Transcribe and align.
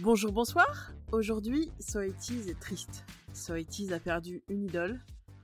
Bonjour, 0.00 0.32
bonsoir. 0.32 0.92
Aujourd'hui, 1.12 1.70
Soitis 1.78 2.48
est 2.48 2.58
triste. 2.58 3.04
Soitis 3.32 3.92
a 3.92 4.00
perdu 4.00 4.42
une 4.48 4.64
idole, 4.64 5.00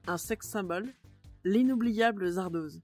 un 0.08 0.18
sexe 0.18 0.48
symbole, 0.48 0.92
l'inoubliable 1.44 2.28
Zardoz. 2.28 2.82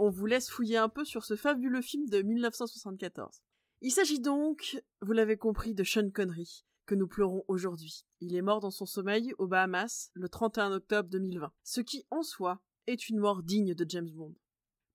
On 0.00 0.10
vous 0.10 0.26
laisse 0.26 0.50
fouiller 0.50 0.76
un 0.76 0.88
peu 0.88 1.04
sur 1.04 1.24
ce 1.24 1.36
fabuleux 1.36 1.82
film 1.82 2.08
de 2.08 2.20
1974. 2.20 3.42
Il 3.80 3.92
s'agit 3.92 4.18
donc, 4.18 4.82
vous 5.02 5.12
l'avez 5.12 5.36
compris, 5.36 5.72
de 5.72 5.84
Sean 5.84 6.10
Connery, 6.10 6.64
que 6.84 6.96
nous 6.96 7.06
pleurons 7.06 7.44
aujourd'hui. 7.46 8.04
Il 8.20 8.34
est 8.34 8.42
mort 8.42 8.58
dans 8.58 8.72
son 8.72 8.86
sommeil 8.86 9.34
aux 9.38 9.46
Bahamas 9.46 10.10
le 10.14 10.28
31 10.28 10.72
octobre 10.72 11.08
2020, 11.10 11.52
ce 11.62 11.80
qui 11.80 12.04
en 12.10 12.24
soi 12.24 12.60
est 12.88 13.08
une 13.08 13.20
mort 13.20 13.44
digne 13.44 13.72
de 13.74 13.86
James 13.88 14.10
Bond. 14.10 14.34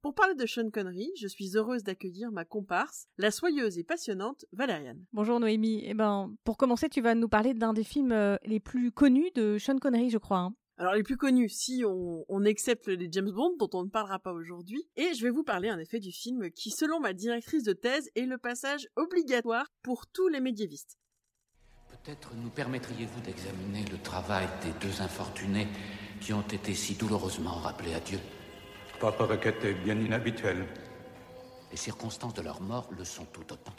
Pour 0.02 0.13
parler 0.16 0.34
de 0.36 0.45
Sean 0.45 0.70
Connery, 0.70 1.11
je 1.20 1.27
suis 1.27 1.57
heureuse 1.57 1.84
d'accueillir 1.84 2.32
ma 2.32 2.45
comparse, 2.45 3.07
la 3.18 3.32
soyeuse 3.32 3.78
et 3.78 3.83
passionnante 3.83 4.46
Valériane. 4.54 5.04
Bonjour 5.11 5.42
Noémie. 5.42 5.82
Eh 5.86 5.93
ben, 5.93 6.33
pour 6.46 6.56
commencer, 6.56 6.87
tu 6.87 7.01
vas 7.01 7.15
nous 7.15 7.28
parler 7.28 7.54
d'un 7.54 7.73
des 7.73 7.83
films 7.83 8.14
euh, 8.14 8.37
les 8.46 8.61
plus 8.61 8.93
connus 8.93 9.29
de 9.36 9.57
Sean 9.57 9.78
Connery, 9.78 10.09
je 10.09 10.18
crois. 10.18 10.37
hein. 10.37 10.54
Alors 10.78 10.93
les 10.93 11.04
plus 11.04 11.18
connus, 11.18 11.50
si 11.50 11.83
on, 11.86 12.23
on 12.29 12.46
accepte 12.46 12.87
les 12.87 13.09
James 13.11 13.29
Bond, 13.29 13.57
dont 13.59 13.70
on 13.73 13.83
ne 13.83 13.89
parlera 13.89 14.20
pas 14.20 14.32
aujourd'hui, 14.32 14.87
et 14.96 15.14
je 15.14 15.21
vais 15.21 15.29
vous 15.32 15.43
parler 15.43 15.70
en 15.70 15.78
effet 15.78 16.00
du 16.00 16.14
film 16.14 16.50
qui, 16.51 16.71
selon 16.71 17.01
ma 17.01 17.11
directrice 17.11 17.64
de 17.64 17.73
thèse, 17.73 18.09
est 18.15 18.25
le 18.25 18.37
passage 18.37 18.87
obligatoire 18.95 19.65
pour 19.84 20.07
tous 20.07 20.29
les 20.29 20.39
médiévistes. 20.39 20.97
Peut-être 21.89 22.31
nous 22.42 22.50
permettriez-vous 22.50 23.20
d'examiner 23.20 23.84
le 23.92 23.97
travail 23.97 24.47
des 24.64 24.71
deux 24.79 25.01
infortunés 25.01 25.68
qui 26.21 26.31
ont 26.31 26.47
été 26.47 26.73
si 26.73 26.95
douloureusement 26.95 27.56
rappelés 27.56 27.93
à 27.95 28.00
Dieu? 28.00 28.20
Votre 29.01 29.23
requête 29.23 29.63
est 29.63 29.75
bien 29.75 29.97
inhabituelle. 29.97 30.67
Les 31.71 31.77
circonstances 31.77 32.33
de 32.33 32.41
leur 32.41 32.61
mort 32.61 32.89
le 32.91 33.05
sont 33.05 33.23
tout 33.23 33.53
autant. 33.53 33.73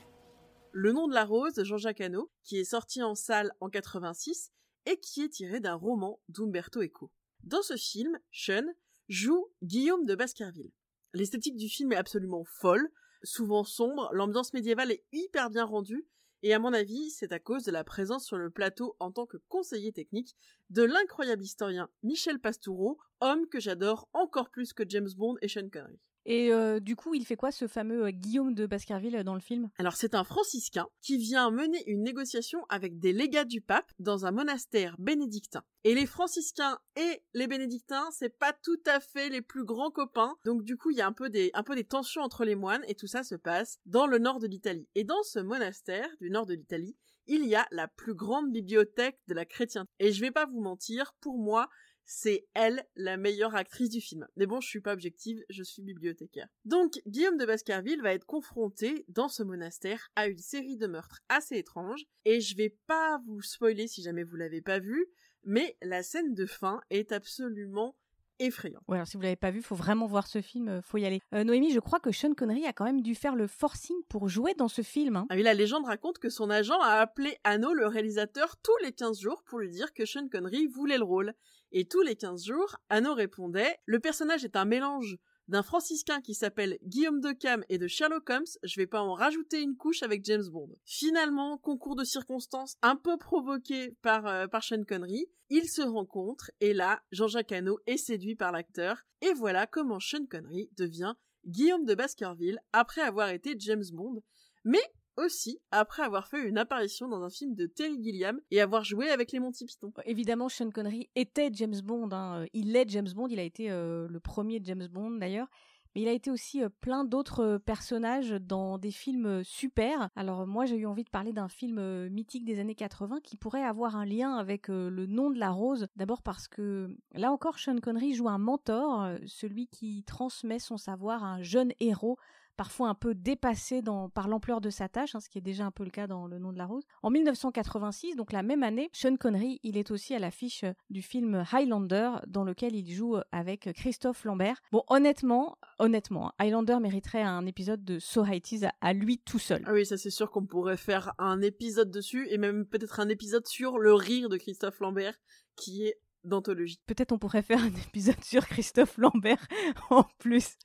Le 0.72 0.92
nom 0.92 1.08
de 1.08 1.12
la 1.12 1.26
rose 1.26 1.52
de 1.52 1.62
Jean-Jacques 1.62 2.00
Hano, 2.00 2.30
qui 2.42 2.58
est 2.58 2.64
sorti 2.64 3.02
en 3.02 3.14
salle 3.14 3.52
en 3.60 3.68
86 3.68 4.50
et 4.86 4.98
qui 4.98 5.20
est 5.20 5.28
tiré 5.28 5.60
d'un 5.60 5.74
roman 5.74 6.20
d'Umberto 6.30 6.82
Eco. 6.82 7.12
Dans 7.42 7.60
ce 7.60 7.76
film, 7.76 8.18
Sean 8.32 8.64
joue 9.10 9.46
Guillaume 9.62 10.06
de 10.06 10.14
Baskerville. 10.14 10.72
L'esthétique 11.12 11.56
du 11.56 11.68
film 11.68 11.92
est 11.92 11.96
absolument 11.96 12.44
folle, 12.44 12.88
souvent 13.22 13.64
sombre, 13.64 14.08
l'ambiance 14.12 14.54
médiévale 14.54 14.92
est 14.92 15.04
hyper 15.12 15.50
bien 15.50 15.66
rendue, 15.66 16.06
et 16.42 16.54
à 16.54 16.58
mon 16.58 16.72
avis, 16.72 17.10
c'est 17.10 17.32
à 17.32 17.38
cause 17.38 17.64
de 17.64 17.72
la 17.72 17.84
présence 17.84 18.24
sur 18.24 18.38
le 18.38 18.50
plateau 18.50 18.96
en 18.98 19.10
tant 19.12 19.26
que 19.26 19.36
conseiller 19.48 19.92
technique 19.92 20.36
de 20.70 20.82
l'incroyable 20.82 21.42
historien 21.42 21.88
Michel 22.02 22.38
Pastoureau, 22.38 22.98
homme 23.20 23.46
que 23.48 23.60
j'adore 23.60 24.08
encore 24.12 24.50
plus 24.50 24.72
que 24.72 24.84
James 24.88 25.10
Bond 25.16 25.36
et 25.42 25.48
Sean 25.48 25.68
Connery. 25.68 26.00
Et 26.32 26.52
euh, 26.52 26.78
du 26.78 26.94
coup, 26.94 27.12
il 27.12 27.26
fait 27.26 27.34
quoi 27.34 27.50
ce 27.50 27.66
fameux 27.66 28.04
euh, 28.04 28.10
Guillaume 28.12 28.54
de 28.54 28.64
Baskerville 28.64 29.16
euh, 29.16 29.24
dans 29.24 29.34
le 29.34 29.40
film? 29.40 29.68
Alors 29.78 29.96
c'est 29.96 30.14
un 30.14 30.22
franciscain 30.22 30.86
qui 31.02 31.16
vient 31.16 31.50
mener 31.50 31.82
une 31.88 32.04
négociation 32.04 32.64
avec 32.68 33.00
des 33.00 33.12
légats 33.12 33.44
du 33.44 33.60
pape 33.60 33.90
dans 33.98 34.26
un 34.26 34.30
monastère 34.30 34.94
bénédictin. 35.00 35.64
Et 35.82 35.92
les 35.92 36.06
franciscains 36.06 36.78
et 36.94 37.24
les 37.34 37.48
bénédictins, 37.48 38.08
c'est 38.12 38.38
pas 38.38 38.52
tout 38.52 38.78
à 38.86 39.00
fait 39.00 39.28
les 39.28 39.42
plus 39.42 39.64
grands 39.64 39.90
copains. 39.90 40.36
Donc 40.44 40.62
du 40.62 40.76
coup, 40.76 40.92
il 40.92 40.98
y 40.98 41.00
a 41.00 41.06
un 41.08 41.12
peu 41.12 41.30
des 41.30 41.50
un 41.52 41.64
peu 41.64 41.74
des 41.74 41.82
tensions 41.82 42.22
entre 42.22 42.44
les 42.44 42.54
moines 42.54 42.84
et 42.86 42.94
tout 42.94 43.08
ça 43.08 43.24
se 43.24 43.34
passe 43.34 43.80
dans 43.84 44.06
le 44.06 44.20
nord 44.20 44.38
de 44.38 44.46
l'Italie. 44.46 44.86
Et 44.94 45.02
dans 45.02 45.24
ce 45.24 45.40
monastère 45.40 46.08
du 46.20 46.30
nord 46.30 46.46
de 46.46 46.54
l'Italie, 46.54 46.94
il 47.26 47.46
y 47.46 47.54
a 47.54 47.66
la 47.70 47.88
plus 47.88 48.14
grande 48.14 48.52
bibliothèque 48.52 49.20
de 49.28 49.34
la 49.34 49.44
chrétienté. 49.44 49.90
Et 49.98 50.12
je 50.12 50.20
vais 50.20 50.30
pas 50.30 50.46
vous 50.46 50.60
mentir, 50.60 51.14
pour 51.20 51.38
moi, 51.38 51.68
c'est 52.04 52.46
elle 52.54 52.84
la 52.96 53.16
meilleure 53.16 53.54
actrice 53.54 53.90
du 53.90 54.00
film. 54.00 54.26
Mais 54.36 54.46
bon, 54.46 54.60
je 54.60 54.68
suis 54.68 54.80
pas 54.80 54.92
objective, 54.92 55.42
je 55.48 55.62
suis 55.62 55.82
bibliothécaire. 55.82 56.48
Donc, 56.64 57.00
Guillaume 57.06 57.36
de 57.36 57.46
Baskerville 57.46 58.02
va 58.02 58.12
être 58.12 58.26
confronté 58.26 59.04
dans 59.08 59.28
ce 59.28 59.42
monastère 59.42 60.10
à 60.16 60.26
une 60.26 60.38
série 60.38 60.76
de 60.76 60.86
meurtres 60.86 61.20
assez 61.28 61.56
étranges, 61.56 62.04
et 62.24 62.40
je 62.40 62.56
vais 62.56 62.76
pas 62.86 63.20
vous 63.26 63.42
spoiler 63.42 63.86
si 63.86 64.02
jamais 64.02 64.24
vous 64.24 64.36
l'avez 64.36 64.60
pas 64.62 64.78
vu, 64.78 65.06
mais 65.44 65.76
la 65.82 66.02
scène 66.02 66.34
de 66.34 66.46
fin 66.46 66.80
est 66.90 67.12
absolument 67.12 67.96
effrayante. 68.40 68.82
Ouais, 68.88 68.96
alors 68.96 69.06
si 69.06 69.16
vous 69.16 69.22
l'avez 69.22 69.36
pas 69.36 69.50
vu, 69.50 69.62
faut 69.62 69.74
vraiment 69.74 70.06
voir 70.06 70.26
ce 70.26 70.40
film, 70.40 70.68
euh, 70.68 70.82
faut 70.82 70.96
y 70.96 71.04
aller. 71.04 71.20
Euh, 71.34 71.44
Noémie, 71.44 71.72
je 71.72 71.80
crois 71.80 72.00
que 72.00 72.10
Sean 72.10 72.32
Connery 72.34 72.66
a 72.66 72.72
quand 72.72 72.84
même 72.84 73.02
dû 73.02 73.14
faire 73.14 73.36
le 73.36 73.46
forcing 73.46 73.96
pour 74.08 74.28
jouer 74.28 74.54
dans 74.54 74.68
ce 74.68 74.82
film. 74.82 75.16
hein. 75.16 75.26
Ah 75.28 75.34
oui, 75.36 75.42
la 75.42 75.54
légende 75.54 75.84
raconte 75.84 76.18
que 76.18 76.30
son 76.30 76.48
agent 76.50 76.80
a 76.80 76.94
appelé 77.00 77.36
Hanno, 77.44 77.74
le 77.74 77.86
réalisateur, 77.86 78.56
tous 78.62 78.76
les 78.82 78.92
15 78.92 79.20
jours 79.20 79.42
pour 79.44 79.58
lui 79.58 79.68
dire 79.68 79.92
que 79.92 80.06
Sean 80.06 80.26
Connery 80.28 80.66
voulait 80.66 80.98
le 80.98 81.04
rôle. 81.04 81.34
Et 81.72 81.86
tous 81.86 82.02
les 82.02 82.16
15 82.16 82.44
jours, 82.44 82.76
Hanno 82.88 83.14
répondait 83.14 83.76
Le 83.86 84.00
personnage 84.00 84.44
est 84.44 84.56
un 84.56 84.64
mélange 84.64 85.18
d'un 85.50 85.62
franciscain 85.64 86.20
qui 86.20 86.34
s'appelle 86.34 86.78
Guillaume 86.84 87.20
de 87.20 87.32
Cam 87.32 87.64
et 87.68 87.78
de 87.78 87.88
Sherlock 87.88 88.30
Holmes, 88.30 88.44
je 88.62 88.80
vais 88.80 88.86
pas 88.86 89.00
en 89.00 89.14
rajouter 89.14 89.60
une 89.60 89.76
couche 89.76 90.04
avec 90.04 90.24
James 90.24 90.48
Bond. 90.48 90.70
Finalement, 90.84 91.58
concours 91.58 91.96
de 91.96 92.04
circonstances 92.04 92.76
un 92.82 92.94
peu 92.94 93.18
provoqué 93.18 93.96
par, 94.00 94.26
euh, 94.26 94.46
Sean 94.62 94.84
Connery, 94.84 95.26
ils 95.48 95.68
se 95.68 95.82
rencontrent 95.82 96.52
et 96.60 96.72
là, 96.72 97.02
Jean-Jacques 97.10 97.50
Hano 97.50 97.80
est 97.86 97.96
séduit 97.96 98.36
par 98.36 98.52
l'acteur. 98.52 99.02
Et 99.22 99.32
voilà 99.32 99.66
comment 99.66 99.98
Sean 99.98 100.24
Connery 100.26 100.70
devient 100.76 101.14
Guillaume 101.46 101.84
de 101.84 101.96
Baskerville 101.96 102.60
après 102.72 103.00
avoir 103.00 103.30
été 103.30 103.56
James 103.58 103.84
Bond, 103.92 104.22
mais 104.64 104.82
aussi 105.24 105.60
après 105.70 106.02
avoir 106.02 106.26
fait 106.28 106.42
une 106.48 106.58
apparition 106.58 107.08
dans 107.08 107.22
un 107.22 107.30
film 107.30 107.54
de 107.54 107.66
Terry 107.66 108.02
Gilliam 108.02 108.40
et 108.50 108.60
avoir 108.60 108.84
joué 108.84 109.08
avec 109.10 109.32
les 109.32 109.40
Monty 109.40 109.64
Python. 109.66 109.92
Évidemment, 110.04 110.48
Sean 110.48 110.70
Connery 110.70 111.08
était 111.16 111.50
James 111.52 111.80
Bond. 111.84 112.10
hein. 112.12 112.42
Euh, 112.42 112.46
Il 112.52 112.74
est 112.76 112.88
James 112.88 113.08
Bond. 113.14 113.28
Il 113.28 113.38
a 113.38 113.42
été 113.44 113.70
euh, 113.70 114.06
le 114.08 114.20
premier 114.20 114.60
James 114.64 114.88
Bond 114.90 115.12
d'ailleurs. 115.12 115.48
Mais 115.96 116.02
il 116.02 116.08
a 116.08 116.12
été 116.12 116.30
aussi 116.30 116.62
euh, 116.62 116.68
plein 116.80 117.04
d'autres 117.04 117.42
euh, 117.42 117.58
personnages 117.58 118.30
dans 118.30 118.78
des 118.78 118.92
films 118.92 119.26
euh, 119.26 119.42
super. 119.42 120.08
Alors 120.14 120.46
moi, 120.46 120.64
j'ai 120.64 120.76
eu 120.76 120.86
envie 120.86 121.02
de 121.02 121.10
parler 121.10 121.32
d'un 121.32 121.48
film 121.48 121.78
euh, 121.80 122.08
mythique 122.08 122.44
des 122.44 122.60
années 122.60 122.76
80 122.76 123.18
qui 123.24 123.36
pourrait 123.36 123.64
avoir 123.64 123.96
un 123.96 124.04
lien 124.04 124.36
avec 124.36 124.70
euh, 124.70 124.88
le 124.88 125.06
nom 125.06 125.30
de 125.30 125.38
la 125.40 125.50
rose. 125.50 125.88
D'abord 125.96 126.22
parce 126.22 126.46
que 126.46 126.96
là 127.14 127.32
encore, 127.32 127.58
Sean 127.58 127.76
Connery 127.80 128.14
joue 128.14 128.28
un 128.28 128.38
mentor, 128.38 129.02
euh, 129.02 129.18
celui 129.26 129.66
qui 129.66 130.04
transmet 130.04 130.60
son 130.60 130.76
savoir 130.76 131.24
à 131.24 131.32
un 131.34 131.42
jeune 131.42 131.72
héros 131.80 132.18
parfois 132.60 132.90
un 132.90 132.94
peu 132.94 133.14
dépassé 133.14 133.80
par 134.12 134.28
l'ampleur 134.28 134.60
de 134.60 134.68
sa 134.68 134.86
tâche, 134.86 135.14
hein, 135.14 135.20
ce 135.20 135.30
qui 135.30 135.38
est 135.38 135.40
déjà 135.40 135.64
un 135.64 135.70
peu 135.70 135.82
le 135.82 135.88
cas 135.88 136.06
dans 136.06 136.26
Le 136.26 136.38
nom 136.38 136.52
de 136.52 136.58
la 136.58 136.66
rose. 136.66 136.84
En 137.02 137.08
1986, 137.08 138.16
donc 138.16 138.32
la 138.32 138.42
même 138.42 138.62
année, 138.62 138.90
Sean 138.92 139.16
Connery, 139.16 139.60
il 139.62 139.78
est 139.78 139.90
aussi 139.90 140.14
à 140.14 140.18
l'affiche 140.18 140.66
du 140.90 141.00
film 141.00 141.42
Highlander, 141.50 142.10
dans 142.26 142.44
lequel 142.44 142.76
il 142.76 142.92
joue 142.92 143.16
avec 143.32 143.72
Christophe 143.72 144.24
Lambert. 144.24 144.60
Bon, 144.72 144.82
honnêtement, 144.88 145.56
honnêtement, 145.78 146.28
hein, 146.28 146.32
Highlander 146.38 146.76
mériterait 146.82 147.22
un 147.22 147.46
épisode 147.46 147.82
de 147.82 147.98
So 147.98 148.24
à, 148.24 148.72
à 148.82 148.92
lui 148.92 149.16
tout 149.16 149.38
seul. 149.38 149.62
Ah 149.64 149.72
oui, 149.72 149.86
ça 149.86 149.96
c'est 149.96 150.10
sûr 150.10 150.30
qu'on 150.30 150.44
pourrait 150.44 150.76
faire 150.76 151.14
un 151.16 151.40
épisode 151.40 151.90
dessus 151.90 152.28
et 152.28 152.36
même 152.36 152.66
peut-être 152.66 153.00
un 153.00 153.08
épisode 153.08 153.46
sur 153.46 153.78
le 153.78 153.94
rire 153.94 154.28
de 154.28 154.36
Christophe 154.36 154.80
Lambert 154.80 155.14
qui 155.56 155.86
est 155.86 155.98
d'anthologie. 156.24 156.80
Peut-être 156.86 157.12
on 157.12 157.18
pourrait 157.18 157.42
faire 157.42 157.62
un 157.62 157.68
épisode 157.88 158.22
sur 158.22 158.46
Christophe 158.46 158.98
Lambert 158.98 159.46
en 159.90 160.04
plus. 160.18 160.56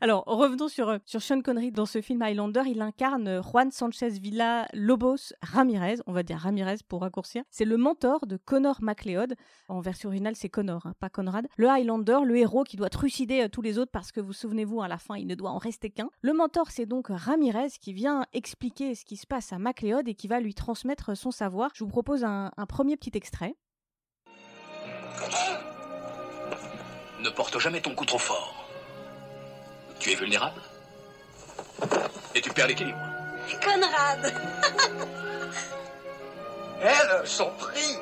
Alors, 0.00 0.24
revenons 0.26 0.68
sur, 0.68 0.88
euh, 0.88 0.98
sur 1.04 1.22
Sean 1.22 1.40
Connery. 1.42 1.72
Dans 1.72 1.86
ce 1.86 2.00
film 2.00 2.22
Highlander, 2.22 2.62
il 2.66 2.80
incarne 2.80 3.28
euh, 3.28 3.42
Juan 3.42 3.70
Sanchez 3.70 4.10
Villa 4.10 4.68
Lobos 4.72 5.32
Ramirez, 5.42 5.96
on 6.06 6.12
va 6.12 6.22
dire 6.22 6.38
Ramirez 6.38 6.78
pour 6.88 7.02
raccourcir. 7.02 7.42
C'est 7.50 7.64
le 7.64 7.76
mentor 7.76 8.26
de 8.26 8.36
Connor 8.36 8.78
MacLeod. 8.82 9.34
En 9.68 9.80
version 9.80 10.08
originale, 10.08 10.36
c'est 10.36 10.48
Connor, 10.48 10.86
hein, 10.86 10.94
pas 11.00 11.10
Conrad. 11.10 11.46
Le 11.56 11.68
Highlander, 11.68 12.20
le 12.24 12.36
héros 12.36 12.64
qui 12.64 12.76
doit 12.76 12.90
trucider 12.90 13.42
euh, 13.42 13.48
tous 13.48 13.62
les 13.62 13.78
autres 13.78 13.92
parce 13.92 14.12
que 14.12 14.20
vous 14.20 14.32
souvenez-vous, 14.32 14.82
à 14.82 14.88
la 14.88 14.98
fin, 14.98 15.16
il 15.16 15.26
ne 15.26 15.34
doit 15.34 15.50
en 15.50 15.58
rester 15.58 15.90
qu'un. 15.90 16.10
Le 16.22 16.32
mentor, 16.32 16.70
c'est 16.70 16.86
donc 16.86 17.08
Ramirez 17.10 17.70
qui 17.80 17.92
vient 17.92 18.24
expliquer 18.32 18.94
ce 18.94 19.04
qui 19.04 19.16
se 19.16 19.26
passe 19.26 19.52
à 19.52 19.58
MacLeod 19.58 20.08
et 20.08 20.14
qui 20.14 20.28
va 20.28 20.40
lui 20.40 20.54
transmettre 20.54 21.16
son 21.16 21.30
savoir. 21.30 21.70
Je 21.74 21.84
vous 21.84 21.90
propose 21.90 22.24
un, 22.24 22.52
un 22.56 22.66
premier 22.66 22.96
petit 22.96 23.12
extrait. 23.14 23.56
Ne 27.20 27.30
porte 27.30 27.58
jamais 27.58 27.80
ton 27.80 27.94
coup 27.94 28.06
trop 28.06 28.18
fort. 28.18 28.68
Tu 29.98 30.12
es 30.12 30.14
vulnérable. 30.14 30.60
Et 32.34 32.40
tu 32.40 32.50
perds 32.50 32.68
l'équilibre. 32.68 32.98
Conrad 33.62 34.32
Elle, 36.82 37.26
son 37.26 37.50
prix 37.58 37.98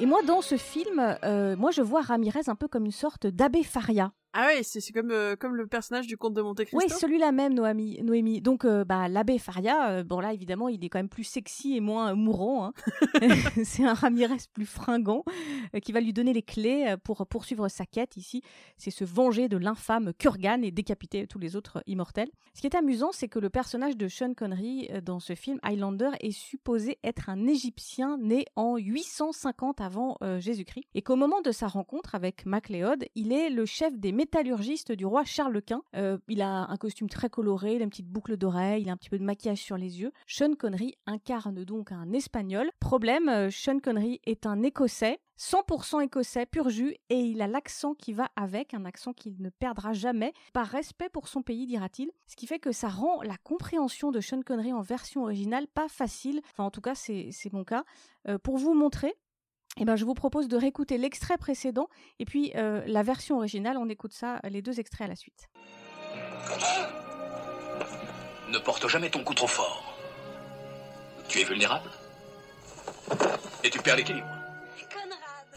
Et 0.00 0.06
moi, 0.06 0.22
dans 0.22 0.40
ce 0.40 0.56
film, 0.56 1.18
euh, 1.24 1.56
moi, 1.56 1.70
je 1.72 1.82
vois 1.82 2.00
Ramirez 2.00 2.48
un 2.48 2.54
peu 2.54 2.68
comme 2.68 2.86
une 2.86 2.90
sorte 2.90 3.26
d'abbé 3.26 3.62
Faria. 3.62 4.12
Ah 4.32 4.46
ouais, 4.46 4.62
c'est 4.62 4.92
comme, 4.92 5.10
euh, 5.10 5.34
comme 5.34 5.56
le 5.56 5.66
personnage 5.66 6.06
du 6.06 6.16
comte 6.16 6.34
de 6.34 6.42
Monte 6.42 6.64
Cristo. 6.64 6.76
Oui, 6.78 6.88
celui-là 6.88 7.32
même, 7.32 7.52
Noémie. 7.52 8.00
Noémie. 8.02 8.40
Donc, 8.40 8.64
euh, 8.64 8.84
bah, 8.84 9.08
l'abbé 9.08 9.38
Faria, 9.38 9.90
euh, 9.90 10.04
bon 10.04 10.20
là, 10.20 10.32
évidemment, 10.32 10.68
il 10.68 10.84
est 10.84 10.88
quand 10.88 11.00
même 11.00 11.08
plus 11.08 11.24
sexy 11.24 11.74
et 11.74 11.80
moins 11.80 12.14
mourant. 12.14 12.66
hein. 12.66 12.72
c'est 13.64 13.84
un 13.84 13.94
Ramirez 13.94 14.36
plus 14.52 14.66
fringant 14.66 15.24
qui 15.82 15.90
va 15.90 16.00
lui 16.00 16.12
donner 16.12 16.32
les 16.32 16.42
clés 16.42 16.94
pour 17.02 17.26
poursuivre 17.26 17.68
sa 17.68 17.86
quête 17.86 18.16
ici. 18.16 18.42
C'est 18.76 18.90
se 18.90 19.04
venger 19.04 19.48
de 19.48 19.56
l'infâme 19.56 20.12
Kurgan 20.14 20.62
et 20.62 20.70
décapiter 20.70 21.26
tous 21.26 21.38
les 21.40 21.56
autres 21.56 21.82
immortels. 21.86 22.30
Ce 22.54 22.60
qui 22.60 22.66
est 22.68 22.76
amusant, 22.76 23.10
c'est 23.12 23.28
que 23.28 23.38
le 23.38 23.50
personnage 23.50 23.96
de 23.96 24.06
Sean 24.08 24.34
Connery 24.34 24.88
dans 25.04 25.18
ce 25.18 25.34
film 25.34 25.58
Highlander 25.62 26.10
est 26.20 26.30
supposé 26.30 26.98
être 27.02 27.28
un 27.30 27.46
Égyptien 27.46 28.16
né 28.18 28.44
en 28.54 28.76
850 28.76 29.80
avant 29.80 30.16
Jésus-Christ 30.38 30.84
et 30.94 31.02
qu'au 31.02 31.16
moment 31.16 31.40
de 31.40 31.50
sa 31.50 31.66
rencontre 31.66 32.14
avec 32.14 32.46
MacLeod, 32.46 33.06
il 33.14 33.32
est 33.32 33.50
le 33.50 33.66
chef 33.66 33.98
des 33.98 34.12
métallurgiste 34.20 34.92
du 34.92 35.06
roi 35.06 35.24
Charles 35.24 35.62
Quint. 35.62 35.82
Euh, 35.96 36.18
il 36.28 36.42
a 36.42 36.70
un 36.70 36.76
costume 36.76 37.08
très 37.08 37.30
coloré, 37.30 37.76
a 37.76 37.82
une 37.82 37.88
petite 37.88 38.06
boucle 38.06 38.36
d'oreille, 38.36 38.82
il 38.82 38.90
a 38.90 38.92
un 38.92 38.98
petit 38.98 39.08
peu 39.08 39.18
de 39.18 39.24
maquillage 39.24 39.62
sur 39.62 39.78
les 39.78 40.02
yeux. 40.02 40.12
Sean 40.26 40.52
Connery 40.52 40.94
incarne 41.06 41.64
donc 41.64 41.90
un 41.90 42.12
Espagnol. 42.12 42.70
Problème, 42.80 43.30
euh, 43.30 43.50
Sean 43.50 43.78
Connery 43.78 44.20
est 44.24 44.44
un 44.44 44.62
Écossais. 44.62 45.20
100% 45.38 46.02
écossais, 46.02 46.44
pur 46.44 46.68
jus, 46.68 46.94
et 47.08 47.18
il 47.18 47.40
a 47.40 47.46
l'accent 47.46 47.94
qui 47.94 48.12
va 48.12 48.28
avec, 48.36 48.74
un 48.74 48.84
accent 48.84 49.14
qu'il 49.14 49.40
ne 49.40 49.48
perdra 49.48 49.94
jamais, 49.94 50.34
par 50.52 50.66
respect 50.66 51.08
pour 51.08 51.28
son 51.28 51.40
pays, 51.40 51.64
dira-t-il. 51.64 52.10
Ce 52.26 52.36
qui 52.36 52.46
fait 52.46 52.58
que 52.58 52.72
ça 52.72 52.90
rend 52.90 53.22
la 53.22 53.38
compréhension 53.38 54.10
de 54.10 54.20
Sean 54.20 54.42
Connery 54.42 54.74
en 54.74 54.82
version 54.82 55.22
originale 55.22 55.66
pas 55.66 55.88
facile. 55.88 56.42
Enfin, 56.52 56.64
en 56.64 56.70
tout 56.70 56.82
cas, 56.82 56.94
c'est 56.94 57.32
mon 57.54 57.64
cas. 57.64 57.84
Euh, 58.28 58.36
pour 58.36 58.58
vous 58.58 58.74
montrer, 58.74 59.14
eh 59.76 59.84
ben, 59.84 59.96
je 59.96 60.04
vous 60.04 60.14
propose 60.14 60.48
de 60.48 60.56
réécouter 60.56 60.98
l'extrait 60.98 61.38
précédent 61.38 61.88
et 62.18 62.24
puis 62.24 62.52
euh, 62.56 62.82
la 62.86 63.02
version 63.02 63.36
originale. 63.36 63.76
On 63.76 63.88
écoute 63.88 64.12
ça, 64.12 64.40
les 64.48 64.62
deux 64.62 64.80
extraits 64.80 65.06
à 65.06 65.08
la 65.08 65.16
suite. 65.16 65.48
Ne 68.50 68.58
porte 68.58 68.88
jamais 68.88 69.10
ton 69.10 69.22
coup 69.22 69.34
trop 69.34 69.46
fort. 69.46 69.96
Tu 71.28 71.40
es 71.40 71.44
vulnérable. 71.44 71.88
Et 73.62 73.70
tu 73.70 73.78
perds 73.80 73.96
l'équilibre. 73.96 74.26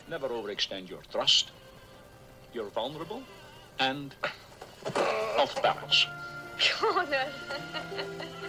Never 0.10 0.27
overextend 0.27 0.89
your 0.89 1.01
thrust. 1.09 1.51
You're 2.54 2.69
vulnerable 2.69 3.24
and 3.80 4.09
off 5.39 5.59
balance. 5.62 6.07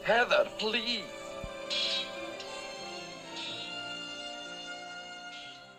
Heather, 0.04 0.46
please. 0.58 1.19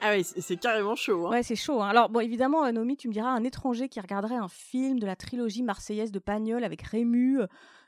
Ah 0.02 0.14
oui, 0.16 0.24
c'est 0.24 0.58
carrément 0.58 0.96
chaud. 0.96 1.28
Hein. 1.28 1.30
Ouais, 1.30 1.44
c'est 1.44 1.56
chaud. 1.56 1.82
hein. 1.82 1.90
Alors, 1.90 2.10
bon, 2.10 2.20
évidemment, 2.22 2.66
euh, 2.66 2.72
Naomi, 2.72 2.98
tu 2.98 3.08
me 3.08 3.14
diras, 3.14 3.30
un 3.30 3.44
étranger 3.44 3.88
qui 3.88 4.00
regarderait 4.00 4.36
un 4.36 4.48
film 4.48 5.00
de 5.00 5.06
la 5.06 5.16
trilogie 5.16 5.62
marseillaise 5.64 6.12
de 6.12 6.20
Pagnol 6.20 6.64
avec 6.64 6.82
Rému, 6.82 7.42
euh, 7.42 7.48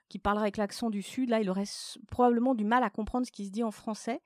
qui 0.10 0.20
parlerait 0.20 0.44
avec 0.44 0.58
l'accent 0.58 0.90
du 0.92 1.02
Sud, 1.02 1.30
là, 1.30 1.40
il 1.42 1.50
aurait 1.50 1.64
probablement 2.12 2.54
du 2.54 2.66
mal 2.66 2.84
à 2.84 2.90
comprendre 2.92 3.26
ce 3.26 3.32
qui 3.32 3.46
se 3.46 3.52
dit 3.52 3.64
en 3.64 3.72
français. 3.72 4.22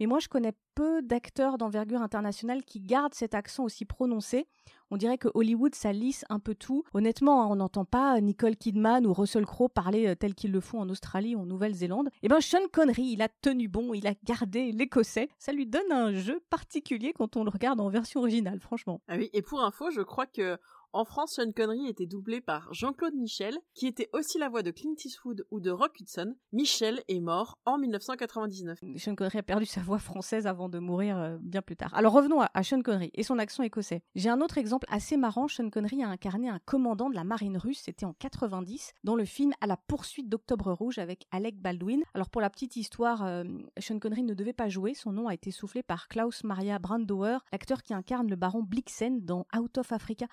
Mais 0.00 0.06
moi, 0.06 0.18
je 0.18 0.28
connais 0.28 0.52
peu 0.74 1.00
d'acteurs 1.02 1.58
d'envergure 1.58 2.02
internationale 2.02 2.62
qui 2.64 2.80
gardent 2.80 3.14
cet 3.14 3.34
accent 3.34 3.64
aussi 3.64 3.84
prononcé. 3.84 4.46
On 4.90 4.96
dirait 4.96 5.18
que 5.18 5.28
Hollywood, 5.34 5.74
ça 5.74 5.92
lisse 5.92 6.24
un 6.28 6.38
peu 6.38 6.54
tout. 6.54 6.84
Honnêtement, 6.94 7.42
hein, 7.42 7.48
on 7.50 7.56
n'entend 7.56 7.84
pas 7.84 8.20
Nicole 8.20 8.56
Kidman 8.56 9.06
ou 9.06 9.12
Russell 9.12 9.46
Crowe 9.46 9.68
parler 9.68 10.06
euh, 10.06 10.14
tel 10.14 10.34
qu'ils 10.34 10.52
le 10.52 10.60
font 10.60 10.80
en 10.80 10.88
Australie 10.88 11.34
ou 11.34 11.40
en 11.40 11.46
Nouvelle-Zélande. 11.46 12.10
Eh 12.22 12.28
ben, 12.28 12.40
Sean 12.40 12.68
Connery, 12.72 13.02
il 13.02 13.22
a 13.22 13.28
tenu 13.28 13.68
bon, 13.68 13.94
il 13.94 14.06
a 14.06 14.12
gardé 14.22 14.70
l'écossais. 14.70 15.28
Ça 15.38 15.52
lui 15.52 15.66
donne 15.66 15.90
un 15.90 16.12
jeu 16.12 16.40
particulier 16.50 17.12
quand 17.12 17.36
on 17.36 17.42
le 17.42 17.50
regarde 17.50 17.80
en 17.80 17.88
version 17.88 18.20
originale, 18.20 18.60
franchement. 18.60 19.00
Ah 19.08 19.16
oui, 19.16 19.30
et 19.32 19.42
pour 19.42 19.64
info, 19.64 19.90
je 19.90 20.02
crois 20.02 20.26
que 20.26 20.58
en 20.96 21.04
France, 21.04 21.34
Sean 21.34 21.52
Connery 21.52 21.88
était 21.88 22.06
doublé 22.06 22.40
par 22.40 22.72
Jean-Claude 22.72 23.12
Michel, 23.14 23.58
qui 23.74 23.86
était 23.86 24.08
aussi 24.14 24.38
la 24.38 24.48
voix 24.48 24.62
de 24.62 24.70
Clint 24.70 24.94
Eastwood 25.04 25.46
ou 25.50 25.60
de 25.60 25.70
Rock 25.70 26.00
Hudson. 26.00 26.34
Michel 26.52 27.02
est 27.08 27.20
mort 27.20 27.58
en 27.66 27.76
1999. 27.76 28.78
Sean 28.96 29.14
Connery 29.14 29.36
a 29.36 29.42
perdu 29.42 29.66
sa 29.66 29.82
voix 29.82 29.98
française 29.98 30.46
avant 30.46 30.70
de 30.70 30.78
mourir 30.78 31.18
euh, 31.18 31.36
bien 31.38 31.60
plus 31.60 31.76
tard. 31.76 31.92
Alors 31.92 32.14
revenons 32.14 32.40
à, 32.40 32.62
Sean 32.62 32.80
Connery 32.80 33.10
et 33.12 33.24
son 33.24 33.38
accent 33.38 33.62
écossais. 33.62 34.02
J'ai 34.14 34.30
un 34.30 34.40
autre 34.40 34.56
exemple 34.56 34.86
assez 34.90 35.18
marrant. 35.18 35.48
Sean 35.48 35.68
Connery 35.68 36.02
a 36.02 36.08
incarné 36.08 36.48
un 36.48 36.60
commandant 36.60 37.10
de 37.10 37.14
la 37.14 37.24
marine 37.24 37.58
russe, 37.58 37.82
c'était 37.84 38.06
en 38.06 38.14
90, 38.14 38.92
dans 39.04 39.16
le 39.16 39.26
film 39.26 39.52
À 39.60 39.66
la 39.66 39.76
poursuite 39.76 40.30
d'Octobre 40.30 40.72
Rouge 40.72 40.96
avec 40.96 41.26
Alec 41.30 41.60
Baldwin. 41.60 42.00
Alors 42.14 42.30
pour 42.30 42.40
la 42.40 42.48
petite 42.48 42.74
histoire, 42.76 43.22
euh, 43.22 43.44
Sean 43.78 43.98
Connery 43.98 44.22
ne 44.22 44.32
devait 44.32 44.54
pas 44.54 44.70
jouer. 44.70 44.94
Son 44.94 45.12
nom 45.12 45.28
a 45.28 45.34
été 45.34 45.50
soufflé 45.50 45.82
par 45.82 46.08
Klaus 46.08 46.42
Maria 46.42 46.78
Brandauer, 46.78 47.36
l'acteur 47.52 47.82
qui 47.82 47.92
incarne 47.92 48.30
le 48.30 48.36
baron 48.36 48.62
Blixen 48.62 49.20
dans 49.20 49.46
Out 49.54 49.76
of 49.76 49.92
Africa. 49.92 50.26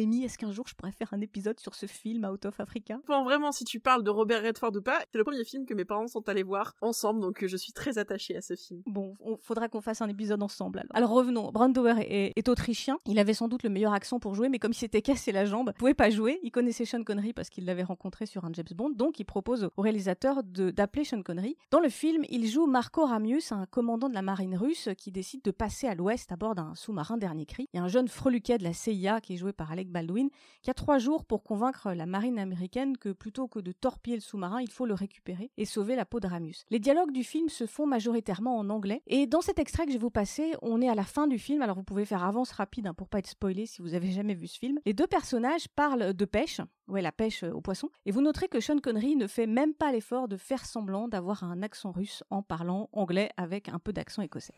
Noémie, 0.00 0.24
est-ce 0.24 0.38
qu'un 0.38 0.50
jour 0.50 0.66
je 0.66 0.74
pourrais 0.74 0.92
faire 0.92 1.12
un 1.12 1.20
épisode 1.20 1.60
sur 1.60 1.74
ce 1.74 1.84
film 1.84 2.24
Out 2.24 2.46
of 2.46 2.58
Africa? 2.58 2.98
Bon, 3.06 3.22
vraiment, 3.22 3.52
si 3.52 3.64
tu 3.64 3.80
parles 3.80 4.02
de 4.02 4.08
Robert 4.08 4.42
Redford 4.42 4.74
ou 4.74 4.80
pas, 4.80 4.98
c'est 5.12 5.18
le 5.18 5.24
premier 5.24 5.44
film 5.44 5.66
que 5.66 5.74
mes 5.74 5.84
parents 5.84 6.06
sont 6.06 6.26
allés 6.26 6.42
voir 6.42 6.74
ensemble, 6.80 7.20
donc 7.20 7.44
euh, 7.44 7.48
je 7.48 7.56
suis 7.58 7.74
très 7.74 7.98
attachée 7.98 8.34
à 8.34 8.40
ce 8.40 8.56
film. 8.56 8.80
Bon, 8.86 9.14
on 9.20 9.36
faudra 9.36 9.68
qu'on 9.68 9.82
fasse 9.82 10.00
un 10.00 10.08
épisode 10.08 10.42
ensemble. 10.42 10.78
Alors, 10.78 11.10
alors 11.10 11.10
revenons. 11.10 11.50
Brandauer 11.52 11.96
est, 12.00 12.32
est 12.34 12.48
autrichien. 12.48 12.96
Il 13.04 13.18
avait 13.18 13.34
sans 13.34 13.48
doute 13.48 13.62
le 13.62 13.68
meilleur 13.68 13.92
accent 13.92 14.20
pour 14.20 14.34
jouer, 14.34 14.48
mais 14.48 14.58
comme 14.58 14.72
il 14.72 14.76
s'était 14.76 15.02
cassé 15.02 15.32
la 15.32 15.44
jambe, 15.44 15.70
il 15.74 15.78
pouvait 15.78 15.92
pas 15.92 16.08
jouer. 16.08 16.40
Il 16.42 16.50
connaissait 16.50 16.86
Sean 16.86 17.04
Connery 17.04 17.34
parce 17.34 17.50
qu'il 17.50 17.66
l'avait 17.66 17.82
rencontré 17.82 18.24
sur 18.24 18.46
un 18.46 18.50
James 18.54 18.64
Bond, 18.74 18.90
donc 18.90 19.20
il 19.20 19.24
propose 19.24 19.68
au 19.76 19.82
réalisateur 19.82 20.42
d'appeler 20.44 21.04
Sean 21.04 21.22
Connery. 21.22 21.58
Dans 21.70 21.80
le 21.80 21.90
film, 21.90 22.24
il 22.30 22.46
joue 22.46 22.64
Marco 22.64 23.04
Ramius, 23.04 23.52
un 23.52 23.66
commandant 23.66 24.08
de 24.08 24.14
la 24.14 24.22
marine 24.22 24.56
russe 24.56 24.88
qui 24.96 25.12
décide 25.12 25.42
de 25.42 25.50
passer 25.50 25.88
à 25.88 25.94
l'ouest 25.94 26.32
à 26.32 26.36
bord 26.36 26.54
d'un 26.54 26.74
sous-marin 26.74 27.18
dernier 27.18 27.44
cri. 27.44 27.68
Il 27.74 27.76
y 27.76 27.80
a 27.80 27.82
un 27.82 27.88
jeune 27.88 28.08
freluquet 28.08 28.56
de 28.56 28.64
la 28.64 28.72
CIA 28.72 29.20
qui 29.20 29.34
est 29.34 29.36
joué 29.36 29.52
par 29.52 29.70
Alec 29.70 29.89
Baldwin 29.90 30.28
qui 30.62 30.70
a 30.70 30.74
trois 30.74 30.98
jours 30.98 31.24
pour 31.24 31.42
convaincre 31.42 31.92
la 31.92 32.06
marine 32.06 32.38
américaine 32.38 32.96
que 32.96 33.10
plutôt 33.10 33.48
que 33.48 33.58
de 33.58 33.72
torpiller 33.72 34.16
le 34.16 34.22
sous-marin, 34.22 34.60
il 34.60 34.70
faut 34.70 34.86
le 34.86 34.94
récupérer 34.94 35.50
et 35.56 35.64
sauver 35.64 35.96
la 35.96 36.04
peau 36.04 36.20
de 36.20 36.26
Ramius. 36.26 36.64
Les 36.70 36.78
dialogues 36.78 37.12
du 37.12 37.24
film 37.24 37.48
se 37.48 37.66
font 37.66 37.86
majoritairement 37.86 38.58
en 38.58 38.70
anglais 38.70 39.02
et 39.06 39.26
dans 39.26 39.40
cet 39.40 39.58
extrait 39.58 39.86
que 39.86 39.92
je 39.92 39.96
vais 39.96 40.02
vous 40.02 40.10
passer, 40.10 40.54
on 40.62 40.80
est 40.80 40.88
à 40.88 40.94
la 40.94 41.04
fin 41.04 41.26
du 41.26 41.38
film, 41.38 41.62
alors 41.62 41.76
vous 41.76 41.82
pouvez 41.82 42.04
faire 42.04 42.24
avance 42.24 42.52
rapide 42.52 42.86
hein, 42.86 42.94
pour 42.94 43.08
pas 43.08 43.18
être 43.18 43.26
spoilé 43.26 43.66
si 43.66 43.82
vous 43.82 43.94
avez 43.94 44.10
jamais 44.10 44.34
vu 44.34 44.46
ce 44.46 44.58
film. 44.58 44.78
Les 44.86 44.92
deux 44.92 45.06
personnages 45.06 45.68
parlent 45.68 46.14
de 46.14 46.24
pêche, 46.24 46.60
ouais 46.88 47.02
la 47.02 47.12
pêche 47.12 47.44
euh, 47.44 47.52
au 47.52 47.60
poisson, 47.60 47.90
et 48.06 48.10
vous 48.10 48.20
noterez 48.20 48.48
que 48.48 48.60
Sean 48.60 48.78
Connery 48.78 49.16
ne 49.16 49.26
fait 49.26 49.46
même 49.46 49.74
pas 49.74 49.92
l'effort 49.92 50.28
de 50.28 50.36
faire 50.36 50.64
semblant 50.64 51.08
d'avoir 51.08 51.44
un 51.44 51.62
accent 51.62 51.92
russe 51.92 52.22
en 52.30 52.42
parlant 52.42 52.88
anglais 52.92 53.30
avec 53.36 53.68
un 53.68 53.78
peu 53.78 53.92
d'accent 53.92 54.22
écossais. 54.22 54.54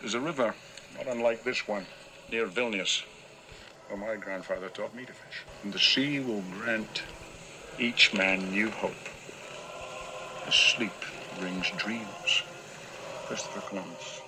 There's 0.00 0.14
a 0.14 0.20
river, 0.20 0.54
not 0.96 1.10
unlike 1.10 1.42
this 1.42 1.66
one, 1.68 1.84
near 2.30 2.46
Vilnius, 2.46 3.04
where 3.88 3.98
my 3.98 4.16
grandfather 4.16 4.68
taught 4.68 4.94
me 4.94 5.04
to 5.04 5.12
fish. 5.12 5.44
And 5.62 5.72
the 5.72 5.78
sea 5.78 6.20
will 6.20 6.42
grant 6.50 7.02
each 7.78 8.12
man 8.12 8.50
new 8.50 8.70
hope. 8.70 8.92
As 10.46 10.54
sleep 10.54 10.92
brings 11.38 11.70
dreams. 11.70 12.42
Christopher 13.26 13.60
Columbus. 13.68 14.20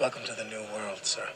Welcome 0.00 0.24
to 0.24 0.34
the 0.34 0.44
new 0.44 0.62
world, 0.74 1.04
sir. 1.04 1.28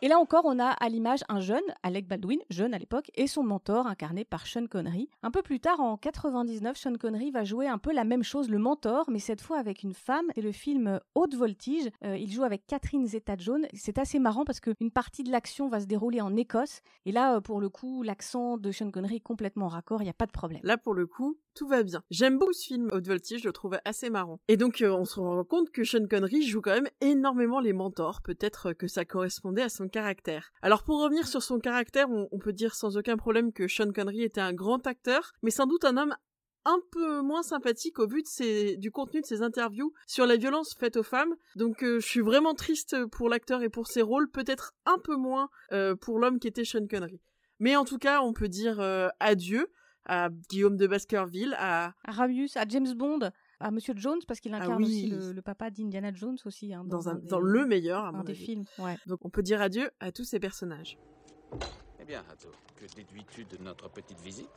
Et 0.00 0.06
là 0.06 0.20
encore, 0.20 0.44
on 0.44 0.60
a 0.60 0.68
à 0.68 0.88
l'image 0.88 1.24
un 1.28 1.40
jeune, 1.40 1.64
Alec 1.82 2.06
Baldwin, 2.06 2.38
jeune 2.50 2.72
à 2.72 2.78
l'époque, 2.78 3.10
et 3.16 3.26
son 3.26 3.42
mentor 3.42 3.88
incarné 3.88 4.24
par 4.24 4.46
Sean 4.46 4.66
Connery. 4.68 5.08
Un 5.24 5.32
peu 5.32 5.42
plus 5.42 5.58
tard, 5.58 5.80
en 5.80 5.96
99, 5.96 6.76
Sean 6.76 6.94
Connery 6.94 7.32
va 7.32 7.42
jouer 7.42 7.66
un 7.66 7.78
peu 7.78 7.92
la 7.92 8.04
même 8.04 8.22
chose, 8.22 8.48
le 8.48 8.58
mentor, 8.58 9.10
mais 9.10 9.18
cette 9.18 9.40
fois 9.40 9.58
avec 9.58 9.82
une 9.82 9.94
femme. 9.94 10.26
C'est 10.36 10.40
le 10.40 10.52
film 10.52 11.00
Haute 11.16 11.34
Voltige. 11.34 11.90
Euh, 12.04 12.16
il 12.16 12.30
joue 12.30 12.44
avec 12.44 12.64
Catherine 12.68 13.08
Zeta-Jones. 13.08 13.66
C'est 13.72 13.98
assez 13.98 14.20
marrant 14.20 14.44
parce 14.44 14.60
qu'une 14.60 14.92
partie 14.92 15.24
de 15.24 15.32
l'action 15.32 15.68
va 15.68 15.80
se 15.80 15.86
dérouler 15.86 16.20
en 16.20 16.36
Écosse. 16.36 16.80
Et 17.04 17.10
là, 17.10 17.34
euh, 17.34 17.40
pour 17.40 17.60
le 17.60 17.68
coup, 17.68 18.04
l'accent 18.04 18.56
de 18.56 18.70
Sean 18.70 18.92
Connery 18.92 19.16
est 19.16 19.20
complètement 19.20 19.66
raccord, 19.66 20.00
il 20.00 20.04
n'y 20.04 20.10
a 20.10 20.14
pas 20.14 20.26
de 20.26 20.32
problème. 20.32 20.60
Là, 20.62 20.78
pour 20.78 20.94
le 20.94 21.08
coup, 21.08 21.38
tout 21.56 21.66
va 21.66 21.82
bien. 21.82 22.04
J'aime 22.12 22.38
beaucoup 22.38 22.52
ce 22.52 22.66
film, 22.66 22.88
Haute 22.92 23.08
Voltige, 23.08 23.42
je 23.42 23.48
le 23.48 23.52
trouve 23.52 23.78
assez 23.84 24.10
marrant. 24.10 24.38
Et 24.46 24.56
donc, 24.56 24.80
euh, 24.80 24.92
on 24.92 25.04
se 25.04 25.18
rend 25.18 25.42
compte 25.42 25.70
que 25.70 25.82
Sean 25.82 26.06
Connery 26.08 26.42
joue 26.42 26.60
quand 26.60 26.70
même 26.70 26.88
énormément 27.00 27.58
les 27.58 27.72
mentors. 27.72 28.22
Peut-être 28.22 28.74
que 28.74 28.86
ça 28.86 29.04
correspondait 29.04 29.62
à 29.62 29.68
son 29.68 29.87
caractère. 29.88 30.50
Alors, 30.62 30.82
pour 30.82 31.02
revenir 31.02 31.26
sur 31.26 31.42
son 31.42 31.58
caractère, 31.58 32.08
on, 32.10 32.38
peut 32.38 32.52
dire 32.52 32.74
sans 32.74 32.96
aucun 32.96 33.16
problème 33.16 33.52
que 33.52 33.68
Sean 33.68 33.92
Connery 33.92 34.22
était 34.22 34.40
un 34.40 34.52
grand 34.52 34.86
acteur, 34.86 35.32
mais 35.42 35.50
sans 35.50 35.66
doute 35.66 35.84
un 35.84 35.96
homme 35.96 36.14
un 36.64 36.80
peu 36.92 37.22
moins 37.22 37.42
sympathique 37.42 37.98
au 37.98 38.06
vu 38.06 38.22
de 38.22 38.76
du 38.76 38.90
contenu 38.90 39.20
de 39.20 39.26
ses 39.26 39.42
interviews 39.42 39.92
sur 40.06 40.26
la 40.26 40.36
violence 40.36 40.74
faite 40.78 40.96
aux 40.96 41.02
femmes. 41.02 41.34
Donc 41.56 41.82
euh, 41.82 41.98
je 42.00 42.06
suis 42.06 42.20
vraiment 42.20 42.54
triste 42.54 43.06
pour 43.06 43.28
l'acteur 43.28 43.62
et 43.62 43.70
pour 43.70 43.86
ses 43.86 44.02
rôles, 44.02 44.30
peut-être 44.30 44.74
un 44.84 44.98
peu 44.98 45.16
moins 45.16 45.48
euh, 45.72 45.94
pour 45.96 46.18
l'homme 46.18 46.38
qui 46.38 46.48
était 46.48 46.64
Sean 46.64 46.86
Connery. 46.86 47.20
Mais 47.58 47.74
en 47.76 47.84
tout 47.84 47.98
cas, 47.98 48.20
on 48.20 48.32
peut 48.32 48.48
dire 48.48 48.80
euh, 48.80 49.08
adieu 49.18 49.68
à 50.04 50.28
Guillaume 50.50 50.76
de 50.76 50.86
Baskerville, 50.86 51.54
à 51.58 51.94
À 52.04 52.12
Ramius, 52.12 52.56
à 52.56 52.64
James 52.68 52.92
Bond, 52.94 53.30
à 53.60 53.70
Monsieur 53.70 53.94
Jones, 53.96 54.20
parce 54.26 54.40
qu'il 54.40 54.54
incarne 54.54 54.72
Ah 54.74 54.76
oui. 54.76 54.84
aussi 54.84 55.06
le, 55.08 55.32
le 55.32 55.42
papa 55.42 55.70
d'Indiana 55.70 56.12
Jones 56.12 56.38
aussi. 56.44 56.72
hein, 56.74 56.84
dans, 56.84 57.08
un, 57.08 57.14
des- 57.16 57.26
dans 57.28 57.40
le 57.40 57.66
meilleur, 57.66 58.04
à 58.04 58.08
un 58.08 58.12
mon 58.12 58.22
des 58.24 58.32
avis. 58.32 58.44
films. 58.44 58.64
Ouais. 58.78 58.96
Donc 59.06 59.24
on 59.24 59.30
peut 59.30 59.42
dire 59.42 59.60
adieu 59.60 59.90
à 60.00 60.12
tous 60.12 60.24
ces 60.24 60.38
personnages. 60.40 60.98
Eh 62.00 62.04
bien, 62.04 62.24
Hato, 62.30 62.48
que 62.76 62.86
déduis-tu 62.94 63.44
de 63.44 63.62
notre 63.62 63.88
petite 63.90 64.20
visite? 64.20 64.48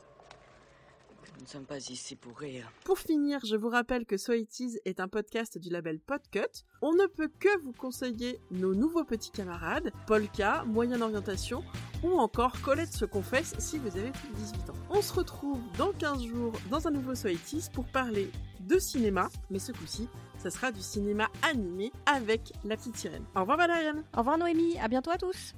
Nous 1.36 1.42
ne 1.44 1.46
sommes 1.48 1.64
pas 1.64 1.78
ici 1.78 2.16
pour 2.16 2.36
rire. 2.38 2.70
Pour 2.84 2.98
finir, 2.98 3.40
je 3.44 3.54
vous 3.56 3.68
rappelle 3.68 4.04
que 4.06 4.16
So 4.16 4.32
It 4.32 4.58
Is 4.60 4.78
est 4.84 5.00
un 5.00 5.06
podcast 5.08 5.56
du 5.56 5.70
label 5.70 5.98
Podcut. 6.00 6.64
On 6.82 6.92
ne 6.92 7.06
peut 7.06 7.30
que 7.38 7.60
vous 7.62 7.72
conseiller 7.72 8.38
nos 8.50 8.74
nouveaux 8.74 9.04
petits 9.04 9.30
camarades, 9.30 9.92
Polka, 10.06 10.64
Moyenne 10.64 11.00
Orientation, 11.02 11.62
ou 12.02 12.18
encore 12.18 12.60
Colette 12.62 12.92
se 12.92 13.04
confesse 13.04 13.54
si 13.58 13.78
vous 13.78 13.96
avez 13.96 14.10
plus 14.10 14.28
de 14.30 14.34
18 14.34 14.70
ans. 14.70 14.74
On 14.90 15.00
se 15.00 15.12
retrouve 15.12 15.60
dans 15.78 15.92
15 15.92 16.24
jours 16.24 16.52
dans 16.70 16.86
un 16.88 16.90
nouveau 16.90 17.14
So 17.14 17.28
It 17.28 17.52
Is 17.52 17.68
pour 17.72 17.86
parler 17.86 18.28
de 18.72 18.78
cinéma, 18.78 19.28
mais 19.50 19.58
ce 19.58 19.70
coup-ci, 19.72 20.08
ça 20.38 20.50
sera 20.50 20.72
du 20.72 20.80
cinéma 20.80 21.28
animé 21.42 21.92
avec 22.06 22.52
La 22.64 22.76
Petite 22.76 22.96
Sirène. 22.96 23.24
Au 23.36 23.40
revoir 23.40 23.58
Valériane. 23.58 24.02
Au 24.16 24.20
revoir 24.20 24.38
Noémie, 24.38 24.78
à 24.80 24.88
bientôt 24.88 25.10
à 25.10 25.18
tous 25.18 25.54